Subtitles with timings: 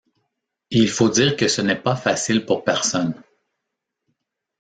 [0.71, 3.13] Il faut dire que ce n’est facile pour personne.